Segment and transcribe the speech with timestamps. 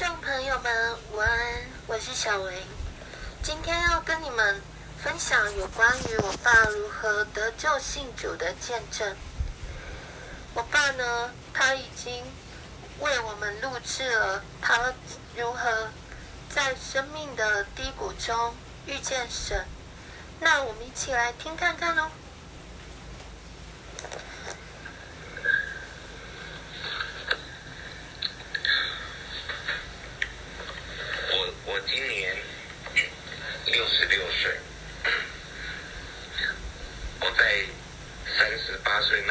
[0.00, 1.38] 听众朋友们，晚安。
[1.86, 2.62] 我是小维，
[3.42, 4.58] 今天要跟你们
[4.96, 9.14] 分享有关于我爸如何得救信主的见证。
[10.54, 11.30] 我爸呢？
[11.52, 12.24] 他已经
[13.00, 14.90] 为我们录制了他
[15.36, 15.90] 如何
[16.48, 18.54] 在生命的低谷中
[18.86, 19.66] 遇见神。
[20.40, 22.10] 那我们一起来听看看哦。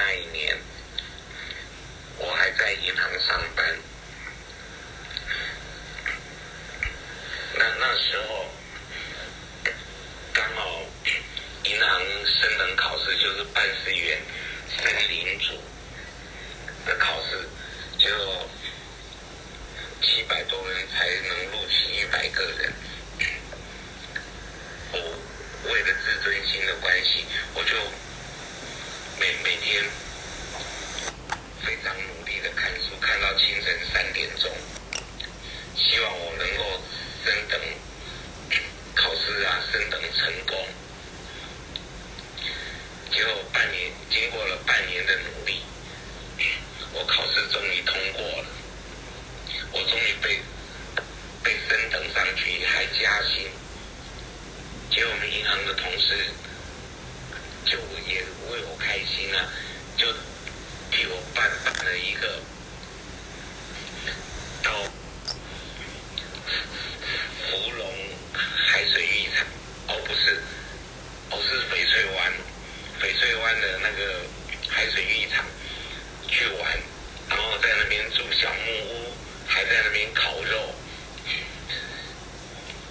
[0.09, 0.57] 那一年，
[2.17, 3.77] 我还在银行上班。
[7.53, 8.49] 那那时候，
[10.33, 10.81] 刚好
[11.63, 14.19] 银行升等考试就是办事员
[14.75, 15.61] 升领主
[16.87, 17.47] 的考试，
[17.99, 18.09] 就
[20.01, 22.73] 七百多人才能录取一百个人。
[24.91, 27.75] 我为了自尊心的关系，我就
[29.19, 29.83] 每每天。
[31.65, 34.49] 非常努力的看书，看到清晨三点钟，
[35.75, 36.63] 希望我能够
[37.25, 37.59] 升等
[38.95, 40.67] 考试啊，升等成功。
[43.11, 45.61] 结果半年，经过了半年的努力，
[46.93, 48.45] 我考试终于通过了，
[49.73, 50.39] 我终于被
[51.43, 53.49] 被升等上去，还加薪。
[54.89, 56.25] 结果我们银行的同事
[57.65, 59.45] 就也为我开心啊，
[59.97, 60.07] 就。
[61.03, 62.27] 有办法的一个
[64.61, 64.71] 到
[67.49, 67.93] 芙蓉
[68.67, 69.45] 海水浴场
[69.87, 70.41] 哦不是
[71.31, 72.33] 哦是翡翠湾
[73.01, 74.21] 翡翠湾的那个
[74.67, 75.45] 海水浴场
[76.27, 76.79] 去玩
[77.29, 79.13] 然后在那边住小木屋
[79.47, 80.73] 还在那边烤肉。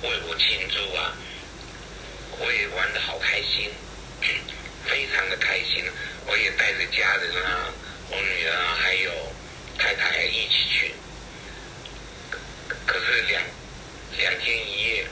[0.03, 1.13] 为我庆祝啊
[2.39, 3.71] 我也玩的好开心
[4.87, 5.85] 非常的开心
[6.27, 7.73] 我也带着家人啊
[8.11, 9.11] 我女儿还有
[9.79, 10.95] 太太一起去。
[12.87, 13.43] 可是两
[14.17, 15.07] 两天一夜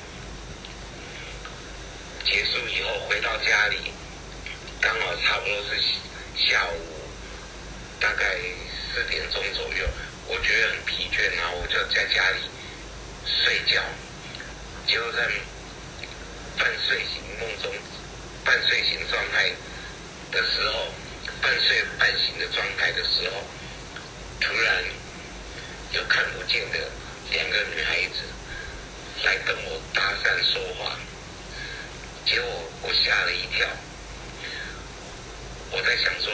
[2.24, 3.92] 结束以后回到家里
[4.80, 5.80] 刚好差不多是
[6.48, 6.80] 下午
[8.00, 8.36] 大概
[8.92, 9.86] 四点钟左右
[10.26, 12.40] 我觉得很疲倦然后我就在家里
[13.24, 13.82] 睡觉。
[14.86, 15.18] 就在
[16.56, 17.72] 半睡醒梦中
[18.44, 19.50] 半睡醒状态
[20.30, 20.86] 的时候
[21.40, 23.42] 半睡半醒的状态的时候，
[24.40, 24.84] 突然
[25.92, 26.78] 有看不见的
[27.30, 28.22] 两个女孩子
[29.24, 30.98] 来跟我搭讪说话，
[32.26, 32.48] 结果
[32.82, 33.66] 我吓了一跳。
[35.70, 36.32] 我在想说，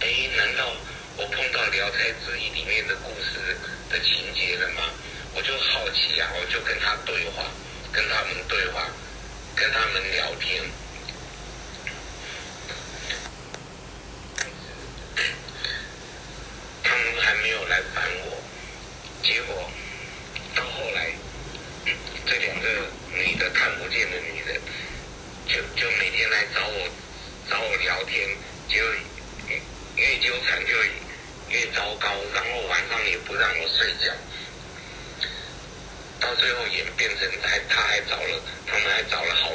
[0.00, 0.72] 哎，难道
[1.16, 3.56] 我碰到《聊斋志异》里面的故事
[3.90, 4.82] 的情节了吗？
[5.32, 7.44] 我就好奇啊，我就跟他对话，
[7.92, 8.88] 跟他们对话，
[9.56, 10.62] 跟他们聊天。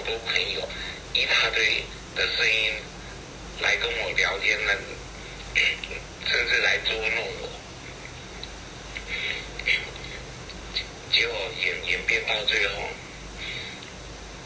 [0.10, 0.68] 多朋友，
[1.14, 1.84] 一大堆
[2.16, 2.74] 的声音
[3.62, 4.74] 来跟我聊天呢，
[6.26, 7.50] 甚至来捉弄我。
[11.12, 12.90] 结果演演变到最后，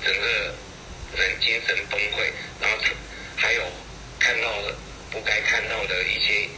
[0.03, 0.53] 整个
[1.15, 2.29] 人精神崩溃，
[2.59, 2.77] 然后
[3.37, 3.63] 还有
[4.19, 4.51] 看到
[5.11, 6.49] 不该看到的一些。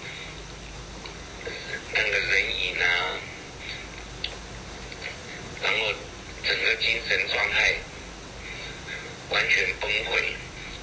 [9.35, 10.23] 完全崩溃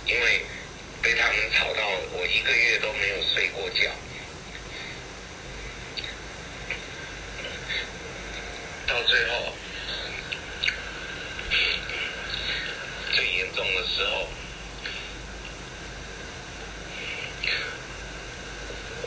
[0.05, 0.45] 因为
[1.01, 3.91] 被他们吵到我一个月都没有睡过觉。
[8.87, 9.55] 到最后
[13.15, 14.29] 最严重的时候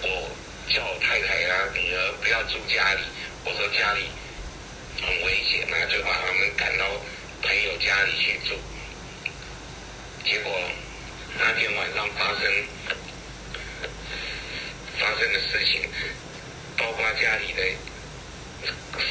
[0.02, 0.30] 我
[0.74, 3.02] 叫我太太啊女儿不要住家里
[3.44, 4.10] 我说家里
[5.04, 6.86] 很危险那就把他们赶到
[7.44, 8.75] 朋友家里去住。
[10.26, 10.52] 结果
[11.38, 12.52] 那天晚上发生
[15.00, 15.88] 发生的事情，
[16.76, 17.62] 包括家里的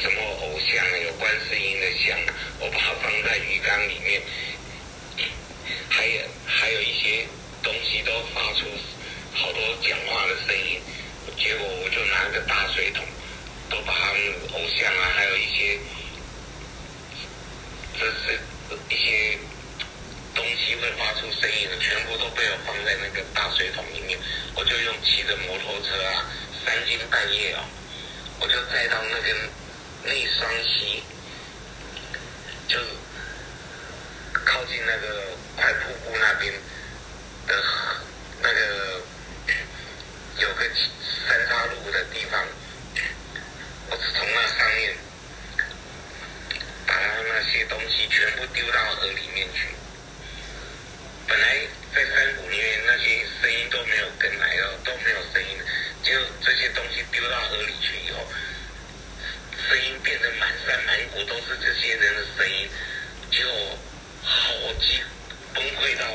[0.01, 2.19] 什么偶像有观世音的像，
[2.59, 4.21] 我把它放在鱼缸里面，
[5.87, 7.25] 还有还有一些
[7.63, 8.65] 东西都发出
[9.33, 10.81] 好多讲话的声音，
[11.37, 13.05] 结果我就拿个大水桶，
[13.69, 14.21] 都把他们
[14.51, 15.79] 偶像啊，还有一些
[17.97, 18.37] 这是
[18.89, 19.39] 一些。
[20.65, 24.17] 机会发出声音的，全部都被我放在那个大水桶里面。
[24.55, 26.25] 我就用骑着摩托车啊，
[26.65, 27.63] 三更半夜啊，
[28.39, 29.35] 我就带到那个
[30.03, 31.03] 内双溪，
[32.67, 32.79] 就
[34.33, 35.23] 靠近那个
[35.55, 36.51] 快瀑布那边
[37.45, 37.63] 的
[38.41, 39.01] 那个
[40.39, 40.65] 有个
[41.27, 42.43] 三岔路的地方，
[43.91, 44.95] 我是从那上面。
[46.87, 49.69] 把那些东西全部丢到河里面去。
[51.35, 51.59] 本来
[51.93, 55.59] 在山谷里面那些声音都没有跟来了，都没有声音。
[56.01, 58.25] 就这些东西丢到河里去以后，
[59.67, 62.69] 声音变得满山满谷都是这些人的声音，
[63.31, 63.49] 就
[64.23, 64.49] 好
[64.79, 65.01] 几
[65.53, 66.05] 崩溃到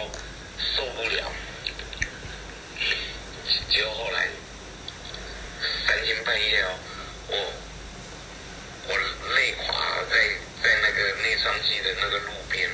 [0.75, 1.31] 受不了。
[3.69, 4.26] 结果后来
[5.87, 6.78] 三更半夜哦，
[7.28, 7.52] 我
[8.88, 8.96] 我
[9.34, 10.17] 累垮在。
[10.62, 12.69] 在那个内双溪的那个路边，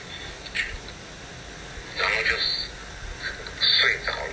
[1.97, 2.31] 然后就
[3.61, 4.33] 睡着了。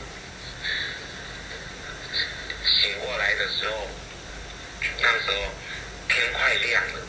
[2.66, 3.88] 醒过来的时候，
[5.00, 5.54] 那时候
[6.54, 7.00] 太亮了。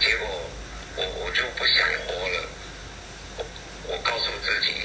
[0.00, 0.26] 结果
[0.96, 2.48] 我我就不想活了。
[3.38, 3.44] 我
[3.86, 4.82] 我告诉自己，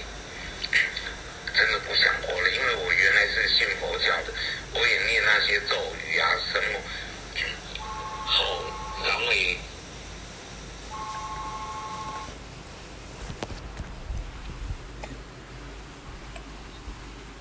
[1.56, 4.34] 真的不想活了，因为我原来是信佛教的，
[4.74, 5.76] 我也念那些咒
[6.06, 6.80] 语啊什么。
[8.26, 8.62] 好。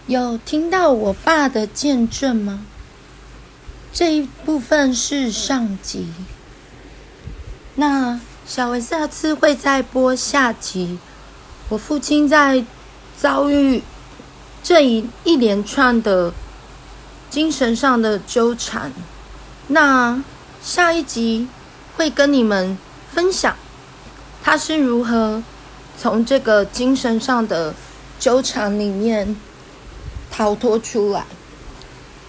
[0.06, 2.66] 有听到我爸的见证吗？
[3.94, 6.08] 这一部分是上集，
[7.76, 10.98] 那小维下次会再播下集。
[11.68, 12.64] 我父亲在
[13.16, 13.84] 遭遇
[14.64, 16.34] 这一一连串的
[17.30, 18.92] 精神上的纠缠，
[19.68, 20.20] 那
[20.60, 21.46] 下一集
[21.96, 22.76] 会跟你们
[23.12, 23.54] 分享
[24.42, 25.40] 他是如何
[25.96, 27.72] 从这个精神上的
[28.18, 29.36] 纠缠里面。
[30.32, 31.24] 逃脱出来，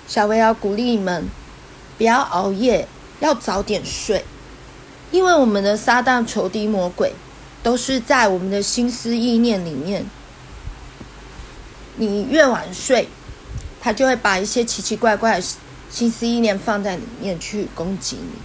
[0.07, 1.27] 小薇要鼓励你们，
[1.97, 2.87] 不要熬夜，
[3.19, 4.23] 要早点睡，
[5.11, 7.13] 因为我们的撒旦仇敌魔鬼
[7.63, 10.05] 都是在我们的心思意念里面。
[11.97, 13.07] 你越晚睡，
[13.79, 15.47] 他就会把一些奇奇怪怪的
[15.89, 18.39] 心思意念放在里面去攻击你。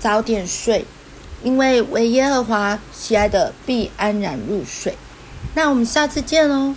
[0.00, 0.86] 早点睡，
[1.42, 4.96] 因为为耶和华喜爱的必安然入睡。
[5.54, 6.74] 那我们下次见喽，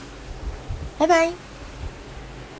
[0.97, 1.46] 拜拜。